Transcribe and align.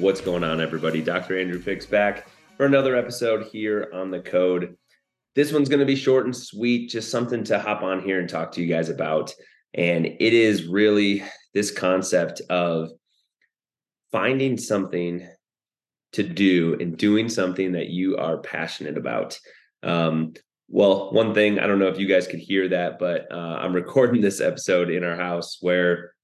What's 0.00 0.22
going 0.22 0.44
on, 0.44 0.62
everybody? 0.62 1.02
Dr. 1.02 1.38
Andrew 1.38 1.60
Fix 1.60 1.84
back 1.84 2.26
for 2.56 2.64
another 2.64 2.96
episode 2.96 3.48
here 3.48 3.90
on 3.92 4.10
the 4.10 4.20
code. 4.20 4.78
This 5.34 5.52
one's 5.52 5.68
going 5.68 5.80
to 5.80 5.84
be 5.86 5.94
short 5.94 6.24
and 6.24 6.34
sweet, 6.34 6.88
just 6.88 7.10
something 7.10 7.44
to 7.44 7.58
hop 7.58 7.82
on 7.82 8.00
here 8.00 8.18
and 8.18 8.26
talk 8.26 8.50
to 8.52 8.62
you 8.62 8.66
guys 8.66 8.88
about. 8.88 9.34
And 9.74 10.06
it 10.06 10.32
is 10.32 10.64
really 10.64 11.22
this 11.52 11.70
concept 11.70 12.40
of 12.48 12.88
finding 14.10 14.56
something 14.56 15.28
to 16.12 16.22
do 16.22 16.78
and 16.80 16.96
doing 16.96 17.28
something 17.28 17.72
that 17.72 17.90
you 17.90 18.16
are 18.16 18.38
passionate 18.38 18.96
about. 18.96 19.38
Um, 19.82 20.32
well, 20.68 21.12
one 21.12 21.34
thing, 21.34 21.58
I 21.58 21.66
don't 21.66 21.78
know 21.78 21.88
if 21.88 21.98
you 21.98 22.06
guys 22.06 22.26
could 22.26 22.40
hear 22.40 22.68
that, 22.68 22.98
but 22.98 23.30
uh, 23.30 23.58
I'm 23.60 23.74
recording 23.74 24.22
this 24.22 24.40
episode 24.40 24.88
in 24.88 25.04
our 25.04 25.16
house 25.16 25.58
where 25.60 26.14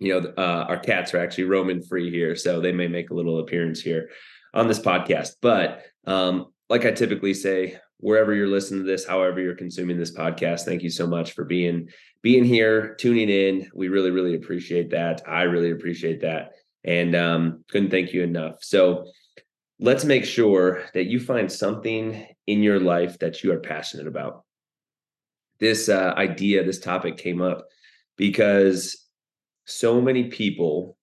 you 0.00 0.18
know, 0.18 0.32
uh, 0.36 0.64
our 0.66 0.78
cats 0.78 1.14
are 1.14 1.18
actually 1.20 1.44
roaming 1.44 1.82
free 1.82 2.10
here, 2.10 2.34
so 2.34 2.60
they 2.60 2.72
may 2.72 2.88
make 2.88 3.10
a 3.10 3.14
little 3.14 3.38
appearance 3.38 3.80
here 3.80 4.10
on 4.54 4.66
this 4.66 4.80
podcast. 4.80 5.36
But 5.42 5.84
um, 6.06 6.46
like 6.70 6.86
I 6.86 6.90
typically 6.90 7.34
say, 7.34 7.78
wherever 7.98 8.34
you're 8.34 8.48
listening 8.48 8.80
to 8.80 8.86
this, 8.86 9.06
however 9.06 9.40
you're 9.40 9.54
consuming 9.54 9.98
this 9.98 10.16
podcast, 10.16 10.62
thank 10.62 10.82
you 10.82 10.90
so 10.90 11.06
much 11.06 11.32
for 11.32 11.44
being 11.44 11.90
being 12.22 12.44
here, 12.44 12.94
tuning 12.94 13.28
in. 13.28 13.70
We 13.74 13.88
really, 13.88 14.10
really 14.10 14.34
appreciate 14.34 14.90
that. 14.90 15.22
I 15.28 15.42
really 15.42 15.70
appreciate 15.70 16.22
that, 16.22 16.52
and 16.82 17.14
um, 17.14 17.64
couldn't 17.70 17.90
thank 17.90 18.14
you 18.14 18.22
enough. 18.22 18.56
So 18.62 19.04
let's 19.78 20.04
make 20.04 20.24
sure 20.24 20.84
that 20.94 21.06
you 21.06 21.20
find 21.20 21.52
something 21.52 22.26
in 22.46 22.62
your 22.62 22.80
life 22.80 23.18
that 23.18 23.44
you 23.44 23.52
are 23.52 23.60
passionate 23.60 24.06
about. 24.06 24.44
This 25.58 25.90
uh, 25.90 26.14
idea, 26.16 26.64
this 26.64 26.80
topic 26.80 27.18
came 27.18 27.42
up 27.42 27.66
because 28.16 29.09
so 29.70 30.00
many 30.00 30.24
people, 30.24 30.96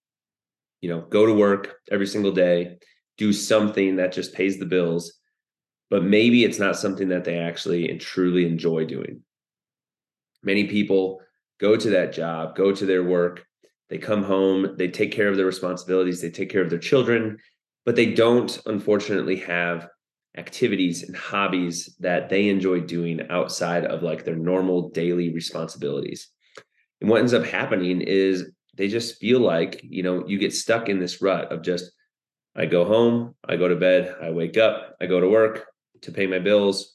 you 0.81 0.89
know, 0.89 1.01
go 1.01 1.25
to 1.25 1.33
work 1.33 1.79
every 1.91 2.07
single 2.07 2.31
day, 2.31 2.77
do 3.17 3.33
something 3.33 3.95
that 3.95 4.11
just 4.11 4.33
pays 4.33 4.59
the 4.59 4.65
bills, 4.65 5.13
but 5.89 6.03
maybe 6.03 6.43
it's 6.43 6.59
not 6.59 6.77
something 6.77 7.09
that 7.09 7.23
they 7.23 7.37
actually 7.37 7.89
and 7.89 7.99
truly 7.99 8.45
enjoy 8.45 8.85
doing. 8.85 9.21
Many 10.43 10.65
people 10.65 11.21
go 11.59 11.75
to 11.75 11.89
that 11.91 12.13
job, 12.13 12.55
go 12.55 12.71
to 12.71 12.85
their 12.85 13.03
work, 13.03 13.45
they 13.89 13.97
come 13.97 14.23
home, 14.23 14.75
they 14.77 14.89
take 14.89 15.11
care 15.11 15.29
of 15.29 15.37
their 15.37 15.45
responsibilities, 15.45 16.21
they 16.21 16.29
take 16.29 16.49
care 16.49 16.61
of 16.61 16.69
their 16.69 16.79
children, 16.79 17.37
but 17.85 17.95
they 17.95 18.13
don't 18.13 18.61
unfortunately 18.65 19.37
have 19.37 19.87
activities 20.37 21.03
and 21.03 21.15
hobbies 21.15 21.95
that 21.99 22.29
they 22.29 22.49
enjoy 22.49 22.79
doing 22.79 23.21
outside 23.29 23.85
of 23.85 24.03
like 24.03 24.23
their 24.23 24.35
normal 24.35 24.89
daily 24.89 25.33
responsibilities. 25.33 26.29
And 27.01 27.09
what 27.09 27.19
ends 27.19 27.33
up 27.33 27.45
happening 27.45 28.01
is 28.01 28.51
they 28.77 28.87
just 28.87 29.17
feel 29.17 29.39
like, 29.39 29.81
you 29.83 30.03
know, 30.03 30.25
you 30.27 30.37
get 30.37 30.53
stuck 30.53 30.87
in 30.87 30.99
this 30.99 31.21
rut 31.21 31.51
of 31.51 31.63
just, 31.63 31.91
I 32.55 32.65
go 32.65 32.85
home, 32.85 33.35
I 33.47 33.55
go 33.55 33.67
to 33.67 33.75
bed, 33.75 34.15
I 34.21 34.29
wake 34.31 34.57
up, 34.57 34.95
I 35.01 35.07
go 35.07 35.19
to 35.19 35.27
work 35.27 35.65
to 36.01 36.11
pay 36.11 36.27
my 36.27 36.39
bills. 36.39 36.93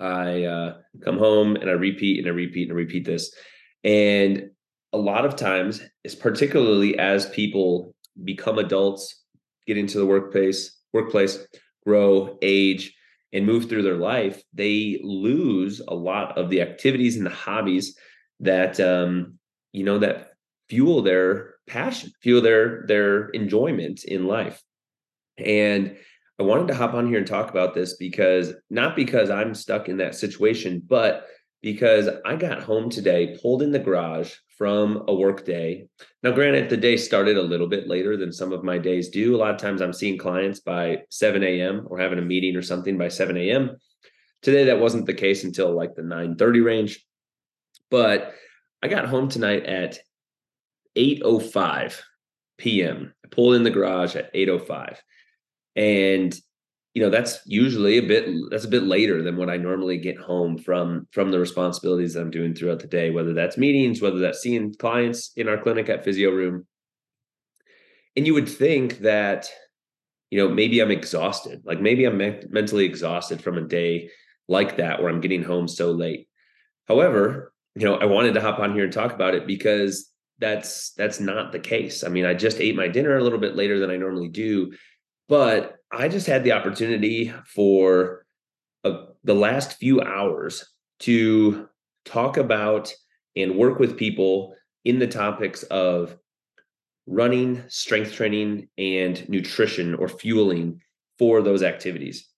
I 0.00 0.44
uh, 0.44 0.76
come 1.04 1.18
home 1.18 1.56
and 1.56 1.68
I 1.68 1.72
repeat 1.72 2.18
and 2.18 2.28
I 2.28 2.30
repeat 2.30 2.68
and 2.68 2.72
I 2.72 2.80
repeat 2.80 3.04
this. 3.04 3.34
And 3.82 4.50
a 4.92 4.98
lot 4.98 5.24
of 5.24 5.36
times, 5.36 5.80
is 6.04 6.14
particularly 6.14 6.98
as 6.98 7.26
people 7.26 7.94
become 8.24 8.58
adults, 8.58 9.22
get 9.66 9.76
into 9.76 9.98
the 9.98 10.06
workplace, 10.06 10.76
workplace, 10.92 11.38
grow, 11.86 12.38
age, 12.42 12.94
and 13.32 13.44
move 13.44 13.68
through 13.68 13.82
their 13.82 13.96
life, 13.96 14.42
they 14.54 15.00
lose 15.02 15.80
a 15.86 15.94
lot 15.94 16.38
of 16.38 16.48
the 16.48 16.62
activities 16.62 17.16
and 17.16 17.26
the 17.26 17.30
hobbies 17.30 17.96
that 18.40 18.80
um, 18.80 19.38
you 19.72 19.84
know 19.84 19.98
that 19.98 20.27
fuel 20.68 21.02
their 21.02 21.54
passion, 21.66 22.12
fuel 22.22 22.40
their 22.40 22.84
their 22.86 23.28
enjoyment 23.30 24.04
in 24.04 24.26
life. 24.26 24.62
And 25.38 25.96
I 26.38 26.44
wanted 26.44 26.68
to 26.68 26.74
hop 26.74 26.94
on 26.94 27.08
here 27.08 27.18
and 27.18 27.26
talk 27.26 27.50
about 27.50 27.74
this 27.74 27.96
because 27.96 28.52
not 28.70 28.94
because 28.94 29.30
I'm 29.30 29.54
stuck 29.54 29.88
in 29.88 29.96
that 29.98 30.14
situation, 30.14 30.82
but 30.86 31.26
because 31.62 32.08
I 32.24 32.36
got 32.36 32.62
home 32.62 32.88
today, 32.88 33.36
pulled 33.42 33.62
in 33.62 33.72
the 33.72 33.78
garage 33.80 34.32
from 34.56 35.04
a 35.08 35.14
work 35.14 35.44
day. 35.44 35.88
Now, 36.22 36.30
granted, 36.30 36.68
the 36.68 36.76
day 36.76 36.96
started 36.96 37.36
a 37.36 37.42
little 37.42 37.66
bit 37.66 37.88
later 37.88 38.16
than 38.16 38.32
some 38.32 38.52
of 38.52 38.62
my 38.62 38.78
days 38.78 39.08
do. 39.08 39.34
A 39.34 39.38
lot 39.38 39.54
of 39.54 39.60
times 39.60 39.80
I'm 39.80 39.92
seeing 39.92 40.18
clients 40.18 40.60
by 40.60 41.02
7 41.10 41.42
a.m. 41.42 41.86
or 41.88 41.98
having 41.98 42.18
a 42.18 42.22
meeting 42.22 42.56
or 42.56 42.62
something 42.62 42.96
by 42.96 43.08
7 43.08 43.36
a.m. 43.36 43.76
Today, 44.42 44.64
that 44.64 44.78
wasn't 44.78 45.06
the 45.06 45.14
case 45.14 45.42
until 45.42 45.74
like 45.74 45.96
the 45.96 46.02
9 46.02 46.36
30 46.36 46.60
range. 46.60 47.04
But 47.90 48.34
I 48.82 48.88
got 48.88 49.06
home 49.06 49.28
tonight 49.28 49.66
at 49.66 49.98
8:05 50.96 52.00
p.m. 52.58 53.14
I 53.24 53.28
pulled 53.28 53.54
in 53.54 53.62
the 53.62 53.70
garage 53.70 54.16
at 54.16 54.32
8:05. 54.34 54.96
And 55.76 56.38
you 56.94 57.02
know, 57.02 57.10
that's 57.10 57.40
usually 57.46 57.98
a 57.98 58.06
bit 58.06 58.28
that's 58.50 58.64
a 58.64 58.68
bit 58.68 58.82
later 58.82 59.22
than 59.22 59.36
when 59.36 59.50
I 59.50 59.56
normally 59.56 59.98
get 59.98 60.18
home 60.18 60.58
from 60.58 61.06
from 61.12 61.30
the 61.30 61.38
responsibilities 61.38 62.14
that 62.14 62.22
I'm 62.22 62.30
doing 62.30 62.54
throughout 62.54 62.80
the 62.80 62.88
day, 62.88 63.10
whether 63.10 63.34
that's 63.34 63.56
meetings, 63.56 64.02
whether 64.02 64.18
that's 64.18 64.40
seeing 64.40 64.74
clients 64.74 65.32
in 65.36 65.48
our 65.48 65.58
clinic 65.58 65.88
at 65.88 66.04
Physio 66.04 66.30
Room. 66.30 66.66
And 68.16 68.26
you 68.26 68.34
would 68.34 68.48
think 68.48 68.98
that 69.00 69.48
you 70.30 70.38
know, 70.38 70.52
maybe 70.52 70.80
I'm 70.80 70.90
exhausted. 70.90 71.62
Like 71.64 71.80
maybe 71.80 72.04
I'm 72.04 72.18
me- 72.18 72.42
mentally 72.50 72.84
exhausted 72.84 73.42
from 73.42 73.56
a 73.56 73.62
day 73.62 74.10
like 74.48 74.76
that 74.76 75.00
where 75.00 75.10
I'm 75.10 75.20
getting 75.20 75.42
home 75.42 75.68
so 75.68 75.92
late. 75.92 76.28
However, 76.86 77.52
you 77.74 77.86
know, 77.86 77.96
I 77.96 78.06
wanted 78.06 78.34
to 78.34 78.40
hop 78.40 78.58
on 78.58 78.74
here 78.74 78.84
and 78.84 78.92
talk 78.92 79.12
about 79.12 79.34
it 79.34 79.46
because 79.46 80.10
that's 80.38 80.92
that's 80.92 81.20
not 81.20 81.52
the 81.52 81.58
case. 81.58 82.04
I 82.04 82.08
mean, 82.08 82.24
I 82.24 82.34
just 82.34 82.60
ate 82.60 82.76
my 82.76 82.88
dinner 82.88 83.16
a 83.16 83.22
little 83.22 83.38
bit 83.38 83.56
later 83.56 83.78
than 83.78 83.90
I 83.90 83.96
normally 83.96 84.28
do, 84.28 84.72
but 85.28 85.76
I 85.90 86.08
just 86.08 86.26
had 86.26 86.44
the 86.44 86.52
opportunity 86.52 87.32
for 87.46 88.26
a, 88.84 89.06
the 89.24 89.34
last 89.34 89.78
few 89.78 90.00
hours 90.00 90.64
to 91.00 91.68
talk 92.04 92.36
about 92.36 92.92
and 93.36 93.56
work 93.56 93.78
with 93.78 93.96
people 93.96 94.54
in 94.84 94.98
the 94.98 95.06
topics 95.06 95.62
of 95.64 96.16
running, 97.06 97.62
strength 97.68 98.12
training, 98.12 98.68
and 98.76 99.28
nutrition 99.28 99.94
or 99.94 100.08
fueling 100.08 100.80
for 101.18 101.42
those 101.42 101.62
activities. 101.62 102.28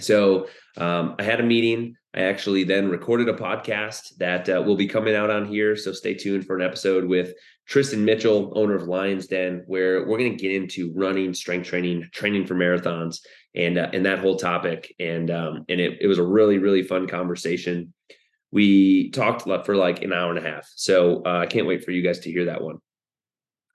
So 0.00 0.48
um, 0.76 1.16
I 1.18 1.22
had 1.22 1.40
a 1.40 1.44
meeting 1.44 1.96
I 2.14 2.22
actually 2.22 2.64
then 2.64 2.90
recorded 2.90 3.28
a 3.28 3.34
podcast 3.34 4.16
that 4.18 4.48
uh, 4.48 4.62
will 4.64 4.76
be 4.76 4.86
coming 4.86 5.14
out 5.14 5.30
on 5.30 5.46
here. 5.46 5.76
So 5.76 5.92
stay 5.92 6.12
tuned 6.12 6.46
for 6.46 6.56
an 6.56 6.62
episode 6.62 7.06
with 7.06 7.32
Tristan 7.66 8.04
Mitchell, 8.04 8.52
owner 8.54 8.74
of 8.74 8.86
Lions 8.86 9.26
Den, 9.26 9.62
where 9.66 10.06
we're 10.06 10.18
going 10.18 10.36
to 10.36 10.42
get 10.42 10.52
into 10.52 10.92
running, 10.94 11.32
strength 11.32 11.68
training, 11.68 12.08
training 12.12 12.46
for 12.46 12.54
marathons, 12.54 13.20
and 13.54 13.78
uh, 13.78 13.88
and 13.94 14.04
that 14.04 14.18
whole 14.18 14.36
topic. 14.36 14.94
And 15.00 15.30
um, 15.30 15.64
and 15.70 15.80
it, 15.80 15.98
it 16.02 16.06
was 16.06 16.18
a 16.18 16.26
really 16.26 16.58
really 16.58 16.82
fun 16.82 17.06
conversation. 17.06 17.94
We 18.50 19.10
talked 19.10 19.42
for 19.64 19.76
like 19.76 20.02
an 20.02 20.12
hour 20.12 20.28
and 20.34 20.44
a 20.44 20.46
half. 20.46 20.68
So 20.76 21.22
uh, 21.24 21.38
I 21.38 21.46
can't 21.46 21.66
wait 21.66 21.84
for 21.84 21.92
you 21.92 22.02
guys 22.02 22.18
to 22.20 22.30
hear 22.30 22.46
that 22.46 22.62
one. 22.62 22.78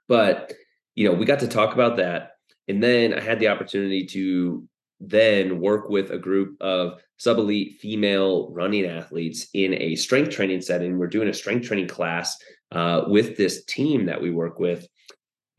But 0.07 0.53
you 0.93 1.09
know, 1.09 1.15
we 1.15 1.25
got 1.25 1.39
to 1.39 1.47
talk 1.47 1.73
about 1.73 1.97
that, 1.97 2.33
and 2.67 2.83
then 2.83 3.15
I 3.15 3.21
had 3.21 3.39
the 3.39 3.47
opportunity 3.47 4.05
to 4.07 4.67
then 4.99 5.59
work 5.59 5.89
with 5.89 6.11
a 6.11 6.17
group 6.17 6.57
of 6.61 6.99
sub 7.17 7.37
elite 7.37 7.79
female 7.79 8.49
running 8.51 8.85
athletes 8.85 9.47
in 9.53 9.73
a 9.75 9.95
strength 9.95 10.31
training 10.31 10.61
setting. 10.61 10.97
We're 10.97 11.07
doing 11.07 11.29
a 11.29 11.33
strength 11.33 11.67
training 11.67 11.87
class 11.87 12.37
uh, 12.71 13.03
with 13.07 13.37
this 13.37 13.63
team 13.65 14.05
that 14.07 14.21
we 14.21 14.31
work 14.31 14.59
with, 14.59 14.87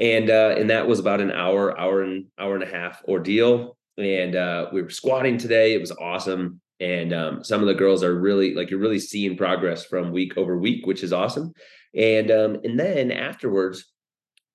and 0.01 0.31
uh, 0.31 0.55
and 0.59 0.71
that 0.71 0.87
was 0.87 0.99
about 0.99 1.21
an 1.21 1.31
hour, 1.31 1.79
hour 1.79 2.03
and 2.03 2.27
hour 2.39 2.55
and 2.55 2.65
a 2.65 2.67
half 2.67 3.03
ordeal. 3.05 3.77
And 3.97 4.37
uh, 4.37 4.69
we 4.73 4.83
were 4.83 4.91
squatting 4.91 5.39
today. 5.39 5.75
It 5.75 5.81
was 5.81 5.91
awesome. 5.91 6.61
And 6.81 7.13
um, 7.13 7.43
some 7.43 7.61
of 7.61 7.67
the 7.67 7.75
girls 7.75 8.05
are 8.05 8.15
really 8.15 8.55
like 8.55 8.71
you're 8.71 8.79
really 8.79 9.01
seeing 9.01 9.37
progress 9.37 9.85
from 9.85 10.13
week 10.13 10.37
over 10.37 10.57
week, 10.57 10.87
which 10.87 11.03
is 11.03 11.13
awesome. 11.13 11.53
And 11.95 12.31
um, 12.31 12.59
and 12.63 12.79
then 12.79 13.11
afterwards, 13.11 13.93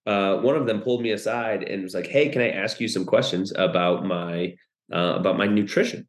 uh, 0.05 0.37
one 0.37 0.55
of 0.55 0.65
them 0.65 0.81
pulled 0.81 1.01
me 1.01 1.11
aside 1.11 1.63
and 1.63 1.83
was 1.83 1.93
like, 1.93 2.07
"Hey, 2.07 2.29
can 2.29 2.41
I 2.41 2.49
ask 2.49 2.79
you 2.79 2.87
some 2.87 3.05
questions 3.05 3.51
about 3.57 4.05
my 4.05 4.55
uh, 4.91 5.15
about 5.17 5.37
my 5.37 5.47
nutrition. 5.47 6.07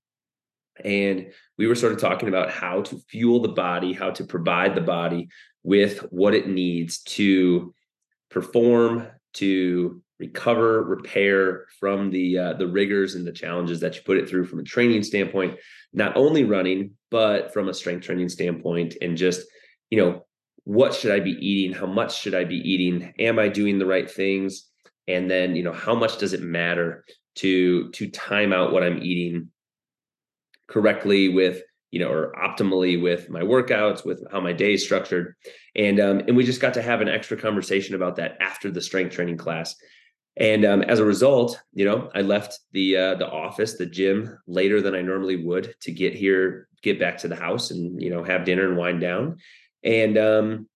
And 0.82 1.32
we 1.56 1.66
were 1.66 1.76
sort 1.76 1.92
of 1.92 2.00
talking 2.00 2.28
about 2.28 2.50
how 2.50 2.82
to 2.82 2.98
fuel 3.08 3.40
the 3.40 3.48
body, 3.48 3.92
how 3.92 4.10
to 4.10 4.24
provide 4.24 4.74
the 4.74 4.80
body 4.80 5.28
with 5.62 6.00
what 6.10 6.34
it 6.34 6.48
needs 6.48 6.98
to 7.02 7.74
perform, 8.30 9.06
to 9.34 10.02
recover, 10.18 10.82
repair 10.82 11.66
from 11.78 12.10
the 12.10 12.38
uh, 12.38 12.52
the 12.54 12.66
rigors 12.66 13.14
and 13.14 13.26
the 13.26 13.32
challenges 13.32 13.80
that 13.80 13.96
you 13.96 14.02
put 14.02 14.16
it 14.16 14.28
through 14.28 14.46
from 14.46 14.60
a 14.60 14.64
training 14.64 15.02
standpoint, 15.02 15.58
not 15.92 16.16
only 16.16 16.44
running 16.44 16.92
but 17.10 17.52
from 17.52 17.68
a 17.68 17.74
strength 17.74 18.04
training 18.04 18.28
standpoint, 18.28 18.96
and 19.00 19.16
just 19.16 19.46
you 19.90 19.98
know 19.98 20.24
what 20.64 20.94
should 20.94 21.12
I 21.12 21.20
be 21.20 21.32
eating? 21.32 21.76
How 21.76 21.86
much 21.86 22.20
should 22.20 22.34
I 22.34 22.44
be 22.44 22.56
eating? 22.56 23.12
Am 23.18 23.38
I 23.38 23.48
doing 23.48 23.78
the 23.78 23.86
right 23.86 24.10
things? 24.10 24.68
And 25.06 25.30
then 25.30 25.54
you 25.56 25.62
know 25.62 25.72
how 25.72 25.94
much 25.94 26.18
does 26.18 26.32
it 26.32 26.42
matter 26.42 27.04
to 27.36 27.90
to 27.90 28.08
time 28.08 28.52
out 28.52 28.72
what 28.72 28.82
I'm 28.82 29.02
eating 29.02 29.50
correctly 30.69 31.28
with 31.28 31.62
you 31.94 32.00
know, 32.00 32.10
or 32.10 32.32
optimally 32.32 33.00
with 33.00 33.31
my 33.31 33.42
workouts, 33.42 34.04
with 34.04 34.20
how 34.32 34.40
my 34.40 34.52
day 34.52 34.75
is 34.75 34.82
structured. 34.82 35.36
And 35.76 36.00
um, 36.00 36.19
and 36.26 36.36
we 36.36 36.42
just 36.42 36.60
got 36.60 36.75
to 36.75 36.82
have 36.82 37.00
an 37.00 37.08
extra 37.08 37.36
conversation 37.36 37.94
about 37.94 38.16
that 38.16 38.36
after 38.40 38.69
the 38.69 38.81
strength 38.81 39.14
training 39.14 39.36
class. 39.36 39.76
And 40.36 40.64
um, 40.64 40.82
as 40.82 40.98
a 40.98 41.04
result, 41.04 41.62
you 41.72 41.84
know, 41.84 42.10
I 42.12 42.22
left 42.22 42.58
the 42.72 42.96
uh, 42.96 43.14
the 43.14 43.31
office, 43.31 43.75
the 43.75 43.86
gym, 43.86 44.36
later 44.48 44.82
than 44.82 44.96
I 44.96 45.02
normally 45.02 45.36
would 45.44 45.76
to 45.82 45.92
get 45.92 46.16
here, 46.16 46.66
get 46.82 46.98
back 46.98 47.19
to 47.19 47.28
the 47.28 47.36
house, 47.36 47.70
and 47.70 48.02
you 48.02 48.10
know, 48.10 48.25
have 48.25 48.44
dinner 48.44 48.66
and 48.69 48.76
wind 48.76 49.00
down. 49.00 49.36
And 49.84 50.19
um, 50.19 50.69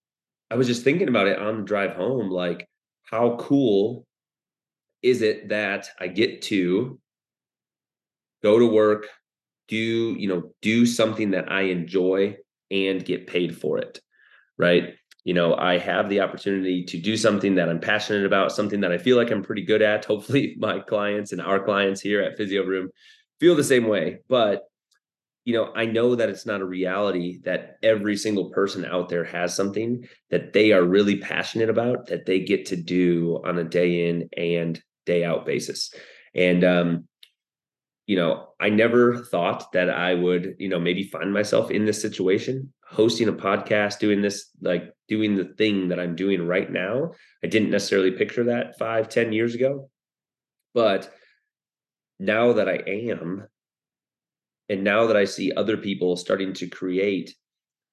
I 0.52 0.55
was 0.55 0.69
just 0.69 0.84
thinking 0.84 1.08
about 1.08 1.26
it 1.26 1.40
on 1.40 1.56
the 1.56 1.64
drive 1.64 1.94
home, 1.94 2.31
like 2.31 2.69
how 3.02 3.38
cool 3.40 4.06
is 5.02 5.22
it 5.22 5.48
that 5.48 5.88
I 6.00 6.08
get 6.08 6.42
to 6.42 6.98
go 8.42 8.58
to 8.58 8.66
work, 8.66 9.06
do 9.68 9.76
you 9.76 10.28
know 10.28 10.50
do 10.62 10.86
something 10.86 11.30
that 11.30 11.52
i 11.52 11.62
enjoy 11.62 12.36
and 12.70 13.04
get 13.04 13.26
paid 13.26 13.56
for 13.56 13.78
it 13.78 14.00
right? 14.56 14.94
You 15.24 15.34
know 15.34 15.54
i 15.54 15.78
have 15.78 16.08
the 16.08 16.20
opportunity 16.20 16.84
to 16.84 16.98
do 16.98 17.16
something 17.16 17.54
that 17.56 17.68
i'm 17.68 17.80
passionate 17.80 18.24
about 18.24 18.50
something 18.50 18.80
that 18.80 18.92
i 18.92 18.98
feel 18.98 19.16
like 19.16 19.30
i'm 19.30 19.42
pretty 19.42 19.62
good 19.64 19.82
at. 19.82 20.04
Hopefully 20.06 20.56
my 20.58 20.80
clients 20.80 21.32
and 21.32 21.40
our 21.40 21.62
clients 21.62 22.00
here 22.00 22.22
at 22.22 22.36
physio 22.36 22.64
room 22.64 22.88
feel 23.38 23.54
the 23.54 23.62
same 23.62 23.86
way. 23.86 24.18
But 24.28 24.62
you 25.44 25.54
know 25.54 25.72
i 25.74 25.84
know 25.86 26.14
that 26.14 26.28
it's 26.28 26.46
not 26.46 26.60
a 26.60 26.66
reality 26.66 27.40
that 27.44 27.78
every 27.82 28.16
single 28.16 28.50
person 28.50 28.84
out 28.84 29.08
there 29.08 29.24
has 29.24 29.54
something 29.54 30.06
that 30.30 30.52
they 30.52 30.72
are 30.72 30.82
really 30.82 31.16
passionate 31.16 31.70
about 31.70 32.06
that 32.06 32.26
they 32.26 32.40
get 32.40 32.66
to 32.66 32.76
do 32.76 33.40
on 33.46 33.58
a 33.58 33.64
day 33.64 34.08
in 34.08 34.28
and 34.36 34.82
day 35.08 35.25
out 35.25 35.44
basis 35.44 35.93
and 36.34 36.62
um 36.64 37.08
you 38.08 38.16
know, 38.16 38.49
I 38.58 38.70
never 38.70 39.19
thought 39.19 39.70
that 39.72 39.90
I 39.90 40.14
would, 40.14 40.56
you 40.58 40.70
know, 40.70 40.81
maybe 40.81 41.02
find 41.02 41.31
myself 41.31 41.70
in 41.70 41.84
this 41.84 42.00
situation, 42.00 42.72
hosting 42.82 43.28
a 43.28 43.34
podcast, 43.34 43.99
doing 43.99 44.22
this, 44.22 44.49
like 44.62 44.94
doing 45.08 45.37
the 45.37 45.44
thing 45.44 45.88
that 45.88 46.00
I'm 46.00 46.16
doing 46.16 46.46
right 46.46 46.72
now. 46.72 47.12
I 47.44 47.49
didn't 47.49 47.69
necessarily 47.69 48.12
picture 48.12 48.44
that 48.44 48.78
five, 48.78 49.10
ten 49.10 49.34
years 49.34 49.55
ago. 49.55 49.90
But 50.72 51.12
now 52.19 52.55
that 52.55 52.66
I 52.66 52.76
am, 52.87 53.46
and 54.70 54.84
now 54.84 55.06
that 55.06 55.16
I 55.19 55.26
see 55.26 55.52
other 55.52 55.76
people 55.76 56.16
starting 56.16 56.55
to 56.55 56.66
create 56.66 57.34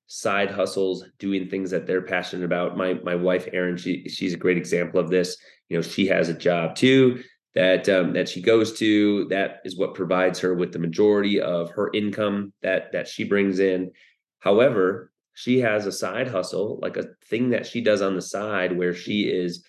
side 0.08 0.50
hustles, 0.50 1.04
doing 1.20 1.50
things 1.50 1.72
that 1.72 1.88
they're 1.88 2.02
passionate 2.02 2.46
about. 2.46 2.78
My 2.78 2.94
my 3.04 3.16
wife 3.16 3.50
Erin, 3.52 3.78
she 3.78 4.08
she's 4.08 4.34
a 4.34 4.38
great 4.38 4.58
example 4.58 5.00
of 5.00 5.10
this. 5.10 5.38
You 5.70 5.78
know, 5.78 5.82
she 5.82 6.08
has 6.08 6.30
a 6.30 6.34
job 6.34 6.76
too 6.76 7.24
that 7.56 7.88
um, 7.90 8.14
that 8.14 8.30
she 8.30 8.42
goes 8.42 8.78
to. 8.80 9.26
That 9.30 9.62
is 9.66 9.78
what 9.78 9.96
provides 9.96 10.40
her 10.40 10.54
with 10.54 10.72
the 10.72 10.80
majority 10.80 11.40
of 11.40 11.72
her 11.72 11.90
income 11.94 12.54
that 12.62 12.92
that 12.92 13.08
she 13.08 13.24
brings 13.24 13.60
in. 13.60 13.92
However, 14.40 15.12
she 15.34 15.60
has 15.62 15.86
a 15.86 15.92
side 15.92 16.28
hustle, 16.28 16.80
like 16.82 16.98
a 16.98 17.08
thing 17.26 17.50
that 17.50 17.66
she 17.66 17.82
does 17.82 18.02
on 18.02 18.16
the 18.16 18.22
side, 18.22 18.78
where 18.78 18.94
she 18.94 19.24
is 19.24 19.66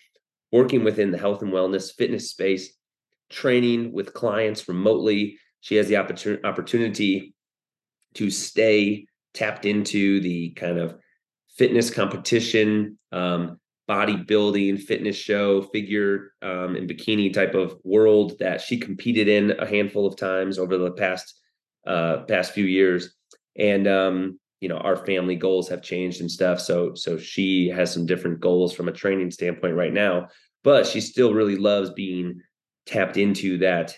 working 0.52 0.84
within 0.84 1.10
the 1.10 1.18
health 1.18 1.42
and 1.42 1.52
wellness 1.52 1.94
fitness 1.94 2.30
space, 2.30 2.74
training 3.30 3.92
with 3.92 4.12
clients 4.12 4.68
remotely. 4.68 5.38
She 5.60 5.76
has 5.76 5.88
the 5.88 5.96
opportunity 5.96 6.44
opportunity 6.44 7.34
to 8.14 8.30
stay 8.30 9.06
tapped 9.32 9.64
into 9.64 10.20
the 10.20 10.50
kind 10.50 10.78
of 10.78 10.96
fitness 11.56 11.90
competition 11.90 12.98
um, 13.12 13.60
bodybuilding 13.88 14.80
fitness 14.80 15.16
show 15.16 15.62
figure 15.62 16.32
um, 16.42 16.74
and 16.74 16.88
bikini 16.88 17.32
type 17.32 17.54
of 17.54 17.76
world 17.84 18.32
that 18.40 18.60
she 18.60 18.76
competed 18.78 19.28
in 19.28 19.52
a 19.52 19.66
handful 19.66 20.06
of 20.06 20.16
times 20.16 20.58
over 20.58 20.76
the 20.76 20.90
past 20.92 21.40
uh, 21.86 22.18
past 22.28 22.52
few 22.52 22.64
years. 22.64 23.14
And 23.56 23.86
um, 23.86 24.38
you 24.60 24.68
know 24.68 24.78
our 24.78 24.96
family 24.96 25.36
goals 25.36 25.68
have 25.68 25.82
changed 25.82 26.20
and 26.20 26.30
stuff 26.30 26.60
so 26.60 26.94
so 26.94 27.18
she 27.18 27.68
has 27.68 27.92
some 27.92 28.06
different 28.06 28.40
goals 28.40 28.72
from 28.72 28.88
a 28.88 28.92
training 28.92 29.30
standpoint 29.30 29.74
right 29.74 29.92
now 29.92 30.28
but 30.64 30.86
she 30.86 31.00
still 31.00 31.34
really 31.34 31.56
loves 31.56 31.90
being 31.90 32.40
tapped 32.86 33.16
into 33.16 33.58
that 33.58 33.96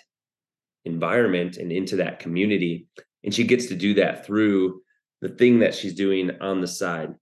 environment 0.84 1.56
and 1.56 1.70
into 1.70 1.96
that 1.96 2.18
community 2.18 2.86
and 3.24 3.34
she 3.34 3.44
gets 3.44 3.66
to 3.66 3.74
do 3.74 3.94
that 3.94 4.26
through 4.26 4.80
the 5.20 5.28
thing 5.28 5.60
that 5.60 5.74
she's 5.74 5.94
doing 5.94 6.30
on 6.40 6.60
the 6.60 6.66
side 6.66 7.14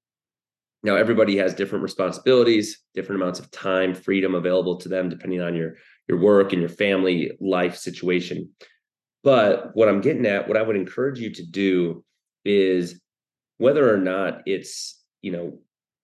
now, 0.86 0.94
everybody 0.94 1.36
has 1.38 1.52
different 1.52 1.82
responsibilities, 1.82 2.78
different 2.94 3.20
amounts 3.20 3.40
of 3.40 3.50
time, 3.50 3.92
freedom 3.92 4.36
available 4.36 4.76
to 4.76 4.88
them, 4.88 5.08
depending 5.08 5.40
on 5.40 5.56
your 5.56 5.74
your 6.08 6.20
work 6.20 6.52
and 6.52 6.60
your 6.60 6.68
family 6.68 7.32
life 7.40 7.76
situation. 7.76 8.50
But 9.24 9.72
what 9.74 9.88
I'm 9.88 10.00
getting 10.00 10.26
at, 10.26 10.46
what 10.46 10.56
I 10.56 10.62
would 10.62 10.76
encourage 10.76 11.18
you 11.18 11.34
to 11.34 11.44
do 11.44 12.04
is 12.44 13.00
whether 13.58 13.92
or 13.92 13.96
not 13.96 14.42
it's, 14.46 15.02
you 15.22 15.32
know, 15.32 15.58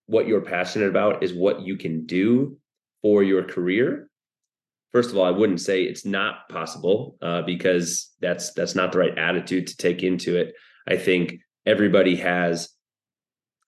what 0.06 0.26
you're 0.26 0.40
passionate 0.40 0.88
about 0.88 1.22
is 1.22 1.32
what 1.32 1.62
you 1.62 1.76
can 1.76 2.04
do 2.04 2.58
for 3.02 3.22
your 3.22 3.44
career. 3.44 4.10
First 4.90 5.12
of 5.12 5.16
all, 5.16 5.24
I 5.24 5.30
wouldn't 5.30 5.60
say 5.60 5.84
it's 5.84 6.04
not 6.04 6.48
possible 6.48 7.18
uh, 7.22 7.42
because 7.42 8.10
that's 8.20 8.52
that's 8.54 8.74
not 8.74 8.90
the 8.90 8.98
right 8.98 9.16
attitude 9.16 9.68
to 9.68 9.76
take 9.76 10.02
into 10.02 10.36
it. 10.36 10.54
I 10.88 10.96
think 10.96 11.36
everybody 11.66 12.16
has 12.16 12.68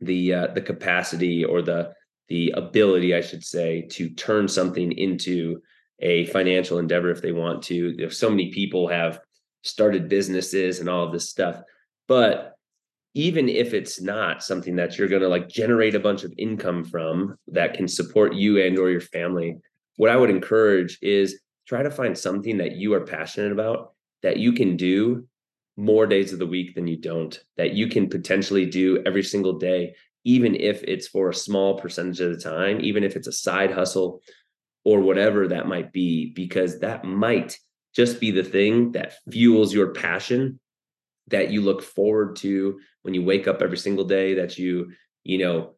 the 0.04 0.34
uh, 0.34 0.46
the 0.48 0.60
capacity 0.60 1.44
or 1.44 1.62
the 1.62 1.92
the 2.28 2.52
ability, 2.56 3.14
I 3.14 3.20
should 3.20 3.44
say, 3.44 3.82
to 3.92 4.08
turn 4.10 4.48
something 4.48 4.92
into 4.92 5.60
a 6.00 6.26
financial 6.26 6.78
endeavor 6.78 7.10
if 7.10 7.20
they 7.20 7.32
want 7.32 7.62
to. 7.64 7.96
If 7.98 8.14
so 8.14 8.30
many 8.30 8.50
people 8.50 8.88
have 8.88 9.20
started 9.62 10.08
businesses 10.08 10.80
and 10.80 10.88
all 10.88 11.04
of 11.04 11.12
this 11.12 11.28
stuff, 11.28 11.60
but 12.08 12.54
even 13.14 13.48
if 13.48 13.72
it's 13.74 14.00
not 14.00 14.42
something 14.42 14.74
that 14.76 14.98
you're 14.98 15.08
going 15.08 15.22
to 15.22 15.28
like 15.28 15.48
generate 15.48 15.94
a 15.94 16.00
bunch 16.00 16.24
of 16.24 16.34
income 16.36 16.84
from 16.84 17.36
that 17.46 17.74
can 17.74 17.86
support 17.86 18.34
you 18.34 18.60
and 18.60 18.78
or 18.78 18.90
your 18.90 19.00
family 19.00 19.56
what 19.96 20.10
i 20.10 20.16
would 20.16 20.30
encourage 20.30 20.98
is 21.00 21.40
try 21.66 21.82
to 21.82 21.90
find 21.90 22.16
something 22.18 22.58
that 22.58 22.72
you 22.72 22.92
are 22.92 23.06
passionate 23.06 23.52
about 23.52 23.94
that 24.22 24.36
you 24.36 24.52
can 24.52 24.76
do 24.76 25.26
more 25.76 26.06
days 26.06 26.32
of 26.32 26.38
the 26.38 26.46
week 26.46 26.74
than 26.74 26.86
you 26.86 26.96
don't 26.96 27.40
that 27.56 27.74
you 27.74 27.88
can 27.88 28.08
potentially 28.08 28.66
do 28.66 29.02
every 29.04 29.22
single 29.22 29.58
day 29.58 29.94
even 30.24 30.54
if 30.54 30.82
it's 30.84 31.08
for 31.08 31.28
a 31.28 31.34
small 31.34 31.78
percentage 31.78 32.20
of 32.20 32.30
the 32.30 32.40
time 32.40 32.80
even 32.80 33.02
if 33.02 33.16
it's 33.16 33.26
a 33.26 33.32
side 33.32 33.72
hustle 33.72 34.20
or 34.84 35.00
whatever 35.00 35.48
that 35.48 35.66
might 35.66 35.92
be 35.92 36.32
because 36.34 36.78
that 36.78 37.04
might 37.04 37.58
just 37.94 38.20
be 38.20 38.30
the 38.30 38.44
thing 38.44 38.92
that 38.92 39.14
fuels 39.30 39.74
your 39.74 39.92
passion 39.92 40.60
that 41.28 41.50
you 41.50 41.60
look 41.60 41.82
forward 41.82 42.36
to 42.36 42.78
when 43.02 43.14
you 43.14 43.24
wake 43.24 43.48
up 43.48 43.62
every 43.62 43.78
single 43.78 44.04
day 44.04 44.34
that 44.34 44.56
you 44.58 44.92
you 45.24 45.38
know 45.38 45.72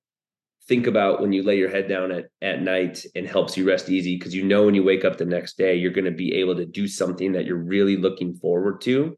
think 0.68 0.86
about 0.86 1.20
when 1.20 1.32
you 1.32 1.44
lay 1.44 1.56
your 1.56 1.70
head 1.70 1.88
down 1.88 2.10
at, 2.10 2.26
at 2.42 2.60
night 2.60 3.04
and 3.14 3.26
helps 3.26 3.56
you 3.56 3.66
rest 3.66 3.88
easy 3.88 4.16
because 4.16 4.34
you 4.34 4.44
know 4.44 4.64
when 4.64 4.74
you 4.74 4.82
wake 4.82 5.04
up 5.04 5.16
the 5.16 5.24
next 5.24 5.56
day 5.56 5.74
you're 5.74 5.92
going 5.92 6.04
to 6.04 6.10
be 6.10 6.34
able 6.34 6.56
to 6.56 6.66
do 6.66 6.86
something 6.86 7.32
that 7.32 7.46
you're 7.46 7.56
really 7.56 7.96
looking 7.96 8.34
forward 8.34 8.80
to 8.80 9.16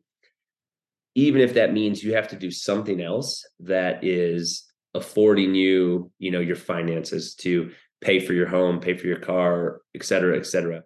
even 1.19 1.41
if 1.41 1.55
that 1.55 1.73
means 1.73 2.05
you 2.05 2.15
have 2.15 2.29
to 2.29 2.37
do 2.37 2.49
something 2.49 3.01
else 3.01 3.45
that 3.59 4.05
is 4.05 4.71
affording 4.95 5.53
you, 5.53 6.13
you 6.21 6.31
know, 6.31 6.39
your 6.39 6.55
finances 6.55 7.35
to 7.35 7.73
pay 8.01 8.21
for 8.21 8.35
your 8.35 8.47
home, 8.47 8.79
pay 8.79 8.97
for 8.97 9.09
your 9.09 9.19
car, 9.19 9.81
et 9.97 10.05
cetera, 10.05 10.37
et 10.37 10.47
cetera. 10.47 10.85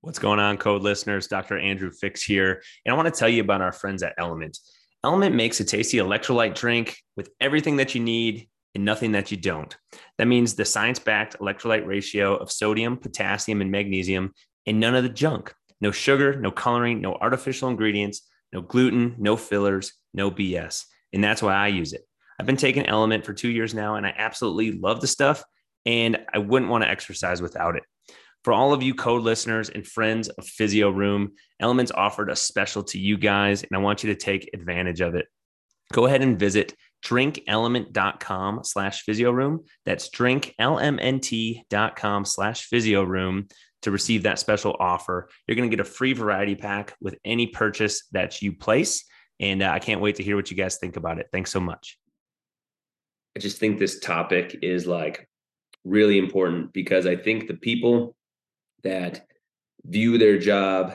What's 0.00 0.20
going 0.20 0.38
on, 0.38 0.58
code 0.58 0.82
listeners? 0.82 1.26
Dr. 1.26 1.58
Andrew 1.58 1.90
Fix 1.90 2.22
here. 2.22 2.62
And 2.86 2.92
I 2.92 2.96
want 2.96 3.12
to 3.12 3.18
tell 3.18 3.28
you 3.28 3.42
about 3.42 3.62
our 3.62 3.72
friends 3.72 4.04
at 4.04 4.14
Element. 4.16 4.58
Element 5.02 5.34
makes 5.34 5.58
a 5.58 5.64
tasty 5.64 5.96
electrolyte 5.96 6.54
drink 6.54 6.96
with 7.16 7.30
everything 7.40 7.78
that 7.78 7.96
you 7.96 8.00
need 8.00 8.48
and 8.76 8.84
nothing 8.84 9.10
that 9.12 9.32
you 9.32 9.36
don't. 9.36 9.76
That 10.18 10.28
means 10.28 10.54
the 10.54 10.64
science 10.64 11.00
backed 11.00 11.40
electrolyte 11.40 11.84
ratio 11.84 12.36
of 12.36 12.52
sodium, 12.52 12.96
potassium, 12.96 13.60
and 13.60 13.72
magnesium, 13.72 14.34
and 14.66 14.78
none 14.78 14.94
of 14.94 15.02
the 15.02 15.08
junk. 15.08 15.52
No 15.80 15.90
sugar, 15.90 16.36
no 16.36 16.52
coloring, 16.52 17.00
no 17.00 17.14
artificial 17.14 17.68
ingredients 17.68 18.22
no 18.54 18.62
gluten, 18.62 19.16
no 19.18 19.36
fillers, 19.36 19.92
no 20.14 20.30
BS. 20.30 20.84
And 21.12 21.22
that's 21.22 21.42
why 21.42 21.54
I 21.54 21.66
use 21.66 21.92
it. 21.92 22.02
I've 22.38 22.46
been 22.46 22.56
taking 22.56 22.86
Element 22.86 23.26
for 23.26 23.34
two 23.34 23.50
years 23.50 23.74
now, 23.74 23.96
and 23.96 24.06
I 24.06 24.14
absolutely 24.16 24.72
love 24.72 25.00
the 25.00 25.06
stuff. 25.06 25.44
And 25.84 26.18
I 26.32 26.38
wouldn't 26.38 26.70
want 26.70 26.84
to 26.84 26.90
exercise 26.90 27.42
without 27.42 27.76
it. 27.76 27.82
For 28.42 28.52
all 28.52 28.72
of 28.72 28.82
you 28.82 28.94
code 28.94 29.22
listeners 29.22 29.70
and 29.70 29.86
friends 29.86 30.28
of 30.28 30.46
Physio 30.46 30.90
Room, 30.90 31.32
Elements 31.60 31.92
offered 31.92 32.30
a 32.30 32.36
special 32.36 32.82
to 32.84 32.98
you 32.98 33.18
guys, 33.18 33.62
and 33.62 33.72
I 33.74 33.78
want 33.78 34.04
you 34.04 34.14
to 34.14 34.18
take 34.18 34.50
advantage 34.54 35.00
of 35.00 35.14
it. 35.14 35.26
Go 35.92 36.06
ahead 36.06 36.22
and 36.22 36.38
visit 36.38 36.74
drinkelement.com 37.04 38.60
slash 38.64 39.02
physio 39.02 39.30
room. 39.30 39.64
That's 39.84 40.08
drinklmnt.com 40.10 42.24
slash 42.24 42.64
physio 42.64 43.02
room 43.02 43.48
to 43.84 43.90
receive 43.90 44.24
that 44.24 44.38
special 44.38 44.76
offer. 44.78 45.28
You're 45.46 45.56
going 45.56 45.70
to 45.70 45.74
get 45.76 45.84
a 45.84 45.88
free 45.88 46.12
variety 46.12 46.54
pack 46.54 46.94
with 47.00 47.16
any 47.24 47.46
purchase 47.46 48.06
that 48.12 48.42
you 48.42 48.52
place. 48.52 49.04
And 49.40 49.62
uh, 49.62 49.70
I 49.70 49.78
can't 49.78 50.00
wait 50.00 50.16
to 50.16 50.22
hear 50.22 50.36
what 50.36 50.50
you 50.50 50.56
guys 50.56 50.76
think 50.76 50.96
about 50.96 51.18
it. 51.18 51.28
Thanks 51.32 51.50
so 51.50 51.60
much. 51.60 51.98
I 53.36 53.40
just 53.40 53.58
think 53.58 53.78
this 53.78 53.98
topic 54.00 54.58
is 54.62 54.86
like 54.86 55.28
really 55.84 56.18
important 56.18 56.72
because 56.72 57.06
I 57.06 57.16
think 57.16 57.46
the 57.46 57.54
people 57.54 58.16
that 58.84 59.26
view 59.84 60.18
their 60.18 60.38
job 60.38 60.94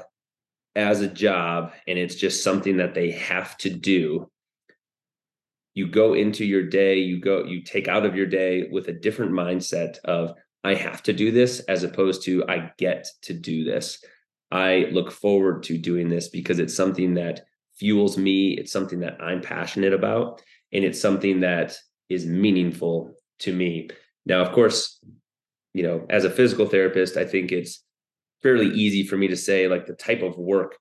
as 0.76 1.02
a 1.02 1.08
job 1.08 1.74
and 1.88 2.00
it's 2.00 2.16
just 2.16 2.44
something 2.44 2.78
that 2.78 2.94
they 2.94 3.12
have 3.12 3.58
to 3.58 3.70
do 3.70 4.30
you 5.74 5.88
go 5.88 6.14
into 6.14 6.46
your 6.46 6.64
day 6.64 7.00
you 7.00 7.20
go 7.20 7.44
you 7.44 7.62
take 7.62 7.88
out 7.88 8.06
of 8.06 8.16
your 8.16 8.26
day 8.26 8.68
with 8.72 8.88
a 8.88 8.94
different 8.94 9.32
mindset 9.32 9.98
of 10.06 10.34
i 10.64 10.74
have 10.74 11.02
to 11.04 11.14
do 11.14 11.32
this 11.32 11.60
as 11.62 11.84
opposed 11.84 12.24
to 12.24 12.44
i 12.48 12.72
get 12.78 13.08
to 13.22 13.34
do 13.34 13.64
this. 13.64 14.04
I 14.52 14.88
look 14.92 15.12
forward 15.12 15.62
to 15.64 15.78
doing 15.78 16.10
this 16.10 16.30
because 16.30 16.58
it's 16.58 16.76
something 16.76 17.14
that 17.16 17.42
fuels 17.78 18.18
me 18.18 18.54
it's 18.54 18.72
something 18.72 19.00
that 19.02 19.22
i'm 19.22 19.42
passionate 19.42 19.94
about 19.94 20.42
and 20.74 20.84
it's 20.84 21.00
something 21.00 21.42
that 21.42 21.78
is 22.10 22.26
meaningful 22.26 23.14
to 23.40 23.54
me. 23.54 23.90
Now 24.26 24.42
of 24.42 24.52
course 24.52 25.00
you 25.74 25.84
know 25.84 26.06
as 26.10 26.26
a 26.26 26.32
physical 26.32 26.66
therapist 26.66 27.16
i 27.16 27.26
think 27.26 27.52
it's 27.52 27.84
fairly 28.42 28.68
easy 28.68 29.04
for 29.04 29.18
me 29.18 29.28
to 29.28 29.38
say 29.38 29.68
like 29.68 29.86
the 29.86 29.94
type 29.94 30.24
of 30.24 30.38
work 30.38 30.78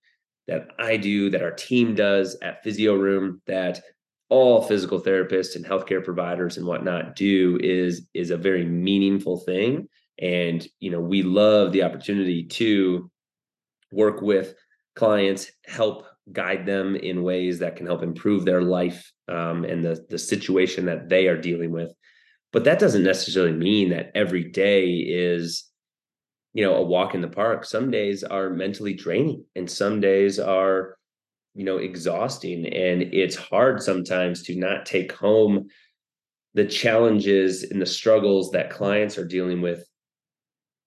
that 0.48 0.68
I 0.78 0.96
do, 0.96 1.30
that 1.30 1.42
our 1.42 1.52
team 1.52 1.94
does 1.94 2.36
at 2.42 2.62
Physio 2.64 2.96
Room, 2.96 3.40
that 3.46 3.82
all 4.28 4.62
physical 4.62 5.00
therapists 5.00 5.56
and 5.56 5.64
healthcare 5.64 6.04
providers 6.04 6.56
and 6.56 6.66
whatnot 6.66 7.16
do 7.16 7.58
is 7.62 8.06
is 8.14 8.30
a 8.30 8.36
very 8.36 8.64
meaningful 8.64 9.38
thing. 9.38 9.88
And 10.20 10.66
you 10.80 10.90
know, 10.90 11.00
we 11.00 11.22
love 11.22 11.72
the 11.72 11.84
opportunity 11.84 12.44
to 12.44 13.10
work 13.92 14.20
with 14.20 14.54
clients, 14.96 15.50
help 15.66 16.04
guide 16.30 16.66
them 16.66 16.94
in 16.94 17.22
ways 17.22 17.58
that 17.60 17.76
can 17.76 17.86
help 17.86 18.02
improve 18.02 18.44
their 18.44 18.60
life 18.60 19.10
um, 19.28 19.64
and 19.64 19.84
the 19.84 20.04
the 20.10 20.18
situation 20.18 20.86
that 20.86 21.08
they 21.08 21.28
are 21.28 21.40
dealing 21.40 21.70
with. 21.70 21.92
But 22.52 22.64
that 22.64 22.78
doesn't 22.78 23.04
necessarily 23.04 23.52
mean 23.52 23.90
that 23.90 24.10
every 24.14 24.44
day 24.44 24.96
is 24.96 25.64
you 26.52 26.64
know 26.64 26.74
a 26.74 26.82
walk 26.82 27.14
in 27.14 27.20
the 27.20 27.28
park 27.28 27.64
some 27.64 27.90
days 27.90 28.24
are 28.24 28.50
mentally 28.50 28.94
draining 28.94 29.44
and 29.54 29.70
some 29.70 30.00
days 30.00 30.38
are 30.38 30.97
you 31.58 31.64
know 31.64 31.78
exhausting 31.78 32.66
and 32.66 33.02
it's 33.02 33.34
hard 33.34 33.82
sometimes 33.82 34.44
to 34.44 34.54
not 34.54 34.86
take 34.86 35.10
home 35.10 35.66
the 36.54 36.64
challenges 36.64 37.64
and 37.64 37.82
the 37.82 37.86
struggles 37.86 38.52
that 38.52 38.70
clients 38.70 39.18
are 39.18 39.26
dealing 39.26 39.60
with 39.60 39.84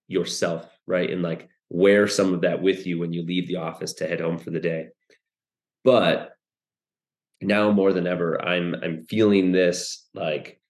yourself 0.07 0.65
right 0.87 1.09
and 1.09 1.21
like 1.21 1.49
wear 1.69 2.07
some 2.07 2.33
of 2.33 2.41
that 2.41 2.61
with 2.61 2.87
you 2.87 2.97
when 2.97 3.11
you 3.11 3.21
leave 3.23 3.49
the 3.49 3.57
office 3.57 3.93
to 3.93 4.07
head 4.07 4.21
home 4.21 4.37
for 4.37 4.49
the 4.49 4.61
day 4.61 4.87
but 5.83 6.31
now 7.41 7.69
more 7.69 7.91
than 7.91 8.07
ever 8.07 8.41
i'm 8.41 8.73
i'm 8.75 9.03
feeling 9.03 9.51
this 9.51 10.07
like 10.13 10.61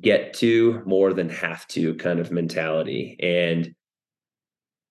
get 0.00 0.34
to 0.34 0.82
more 0.86 1.12
than 1.12 1.28
have 1.28 1.66
to 1.68 1.94
kind 1.94 2.18
of 2.18 2.30
mentality. 2.30 3.16
And 3.20 3.74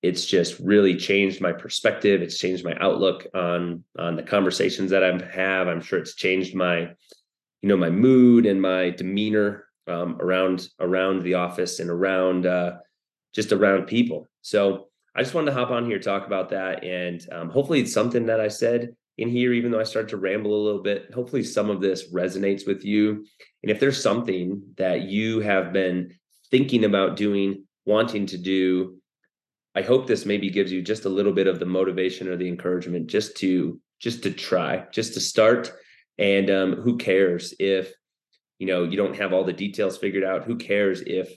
it's 0.05 0.25
just 0.25 0.59
really 0.59 0.95
changed 0.95 1.41
my 1.41 1.51
perspective. 1.51 2.21
It's 2.21 2.37
changed 2.37 2.63
my 2.63 2.75
outlook 2.79 3.25
on 3.33 3.83
on 3.97 4.15
the 4.15 4.23
conversations 4.23 4.91
that 4.91 5.03
I 5.03 5.25
have. 5.33 5.67
I'm 5.67 5.81
sure 5.81 5.99
it's 5.99 6.15
changed 6.15 6.55
my, 6.55 6.91
you 7.61 7.69
know, 7.69 7.77
my 7.77 7.89
mood 7.89 8.45
and 8.45 8.61
my 8.61 8.91
demeanor 8.91 9.65
um, 9.87 10.17
around 10.19 10.69
around 10.79 11.23
the 11.23 11.33
office 11.33 11.79
and 11.79 11.89
around 11.89 12.45
uh, 12.45 12.73
just 13.33 13.51
around 13.51 13.87
people. 13.87 14.27
So 14.41 14.89
I 15.15 15.23
just 15.23 15.33
wanted 15.33 15.51
to 15.51 15.57
hop 15.57 15.71
on 15.71 15.85
here 15.85 15.99
talk 15.99 16.27
about 16.27 16.49
that, 16.49 16.83
and 16.83 17.25
um, 17.31 17.49
hopefully 17.49 17.79
it's 17.81 17.93
something 17.93 18.27
that 18.27 18.39
I 18.39 18.49
said 18.49 18.95
in 19.17 19.29
here, 19.29 19.53
even 19.53 19.71
though 19.71 19.79
I 19.79 19.83
started 19.83 20.09
to 20.09 20.17
ramble 20.17 20.53
a 20.53 20.65
little 20.65 20.83
bit. 20.83 21.13
Hopefully, 21.13 21.43
some 21.43 21.69
of 21.71 21.81
this 21.81 22.13
resonates 22.13 22.67
with 22.67 22.85
you. 22.85 23.25
And 23.63 23.71
if 23.71 23.79
there's 23.79 24.01
something 24.01 24.61
that 24.77 25.03
you 25.03 25.39
have 25.39 25.73
been 25.73 26.13
thinking 26.51 26.83
about 26.83 27.15
doing, 27.15 27.65
wanting 27.85 28.27
to 28.27 28.37
do, 28.37 28.97
I 29.75 29.81
hope 29.81 30.07
this 30.07 30.25
maybe 30.25 30.49
gives 30.49 30.71
you 30.71 30.81
just 30.81 31.05
a 31.05 31.09
little 31.09 31.33
bit 31.33 31.47
of 31.47 31.59
the 31.59 31.65
motivation 31.65 32.27
or 32.27 32.37
the 32.37 32.47
encouragement 32.47 33.07
just 33.07 33.37
to 33.37 33.79
just 33.99 34.23
to 34.23 34.31
try, 34.31 34.85
just 34.91 35.13
to 35.13 35.19
start. 35.19 35.71
And 36.17 36.49
um, 36.49 36.73
who 36.73 36.97
cares 36.97 37.53
if 37.59 37.93
you 38.59 38.67
know 38.67 38.83
you 38.83 38.97
don't 38.97 39.17
have 39.17 39.33
all 39.33 39.43
the 39.43 39.53
details 39.53 39.97
figured 39.97 40.23
out? 40.23 40.45
Who 40.45 40.57
cares 40.57 41.01
if 41.01 41.29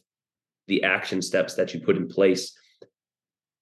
the 0.69 0.85
action 0.85 1.21
steps 1.23 1.55
that 1.55 1.75
you 1.75 1.81
put 1.81 1.97
in 1.97 2.09
place 2.09 2.57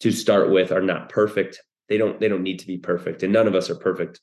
to 0.00 0.12
start 0.12 0.50
with 0.50 0.72
are 0.72 0.82
not 0.82 1.08
perfect 1.08 1.62
they 1.88 1.98
don't 1.98 2.20
they 2.20 2.28
don't 2.28 2.42
need 2.42 2.58
to 2.58 2.66
be 2.66 2.78
perfect 2.78 3.22
and 3.22 3.32
none 3.32 3.46
of 3.46 3.54
us 3.54 3.70
are 3.70 3.76
perfect 3.76 4.20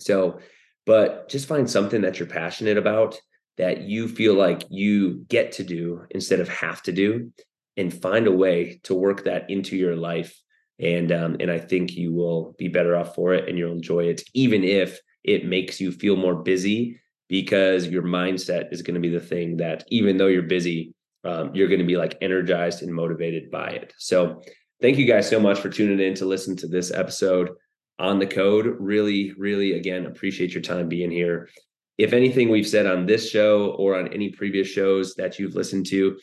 so 0.00 0.38
but 0.86 1.28
just 1.28 1.48
find 1.48 1.68
something 1.68 2.02
that 2.02 2.18
you're 2.18 2.28
passionate 2.28 2.78
about 2.78 3.16
that 3.56 3.82
you 3.82 4.08
feel 4.08 4.34
like 4.34 4.64
you 4.70 5.24
get 5.28 5.52
to 5.52 5.64
do 5.64 6.04
instead 6.10 6.40
of 6.40 6.48
have 6.48 6.82
to 6.82 6.92
do 6.92 7.32
and 7.76 7.92
find 8.02 8.26
a 8.26 8.32
way 8.32 8.80
to 8.84 8.94
work 8.94 9.24
that 9.24 9.50
into 9.50 9.76
your 9.76 9.96
life 9.96 10.40
and 10.80 11.12
um, 11.12 11.36
and 11.40 11.50
i 11.50 11.58
think 11.58 11.94
you 11.94 12.12
will 12.12 12.54
be 12.58 12.68
better 12.68 12.96
off 12.96 13.14
for 13.14 13.34
it 13.34 13.48
and 13.48 13.58
you'll 13.58 13.72
enjoy 13.72 14.04
it 14.04 14.22
even 14.34 14.64
if 14.64 15.00
it 15.22 15.46
makes 15.46 15.80
you 15.80 15.92
feel 15.92 16.16
more 16.16 16.34
busy 16.34 17.00
because 17.28 17.86
your 17.86 18.02
mindset 18.02 18.72
is 18.72 18.82
going 18.82 18.94
to 18.94 19.00
be 19.00 19.08
the 19.08 19.20
thing 19.20 19.56
that 19.56 19.84
even 19.88 20.16
though 20.16 20.26
you're 20.26 20.42
busy 20.42 20.94
um, 21.24 21.50
you're 21.54 21.68
going 21.68 21.80
to 21.80 21.86
be 21.86 21.96
like 21.96 22.18
energized 22.20 22.82
and 22.82 22.92
motivated 22.92 23.50
by 23.50 23.68
it 23.68 23.92
so 23.98 24.42
thank 24.82 24.98
you 24.98 25.06
guys 25.06 25.28
so 25.28 25.40
much 25.40 25.60
for 25.60 25.68
tuning 25.68 26.04
in 26.04 26.14
to 26.14 26.26
listen 26.26 26.56
to 26.56 26.66
this 26.66 26.92
episode 26.92 27.50
on 27.98 28.18
the 28.18 28.26
code. 28.26 28.76
Really, 28.78 29.32
really, 29.36 29.72
again, 29.72 30.06
appreciate 30.06 30.52
your 30.52 30.62
time 30.62 30.88
being 30.88 31.10
here. 31.10 31.48
If 31.96 32.12
anything 32.12 32.48
we've 32.48 32.66
said 32.66 32.86
on 32.86 33.06
this 33.06 33.30
show 33.30 33.70
or 33.78 33.96
on 33.96 34.12
any 34.12 34.30
previous 34.30 34.68
shows 34.68 35.14
that 35.14 35.38
you've 35.38 35.54
listened 35.54 35.86
to 35.86 36.18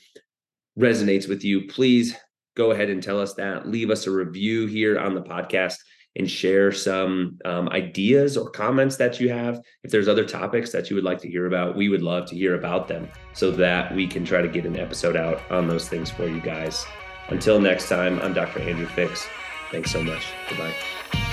resonates 0.80 1.28
with 1.28 1.44
you, 1.44 1.68
please 1.68 2.16
go 2.56 2.72
ahead 2.72 2.90
and 2.90 3.01
tell 3.01 3.20
us 3.20 3.34
that. 3.36 3.68
Leave 3.68 3.90
us 3.90 4.08
a 4.08 4.12
review 4.12 4.68
here 4.68 5.00
on 5.00 5.16
the 5.16 5.22
podcast 5.22 5.75
and 6.18 6.30
share 6.30 6.72
some 6.72 7.38
um, 7.46 7.70
ideas 7.70 8.36
or 8.36 8.50
comments 8.50 8.98
that 8.98 9.20
you 9.20 9.30
have. 9.30 9.62
If 9.84 9.92
there's 9.92 10.10
other 10.10 10.25
topics 10.25 10.72
that 10.72 10.90
you 10.90 10.96
would 10.96 11.06
like 11.06 11.20
to 11.20 11.30
hear 11.30 11.48
about, 11.48 11.78
we 11.78 11.88
would 11.88 12.01
love 12.01 12.25
to 12.30 12.36
hear 12.36 12.56
about 12.56 12.88
them 12.88 13.10
so 13.34 13.50
that 13.51 13.96
we 13.96 14.08
can 14.08 14.25
try 14.25 14.42
to 14.42 14.50
get 14.50 14.66
an 14.66 14.78
episode 14.78 15.16
out 15.16 15.42
on 15.50 15.68
those 15.68 15.88
things 15.88 16.12
for 16.12 16.28
you 16.28 16.42
guys. 16.42 16.86
Until 17.30 17.62
next 17.62 17.88
time, 17.88 18.20
I'm 18.20 18.34
Dr. 18.34 18.60
Andrew 18.60 18.88
Fix. 18.88 19.25
Thanks 19.72 19.92
so 19.92 20.04
much. 20.04 20.34
Goodbye. 20.50 21.31